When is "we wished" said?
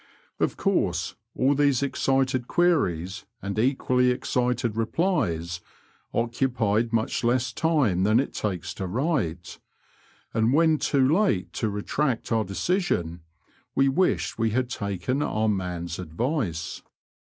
13.75-14.39